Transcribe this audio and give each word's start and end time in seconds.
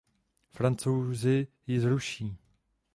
Francouzi 0.49 1.47
ji 1.67 1.79
zruší. 1.79 2.35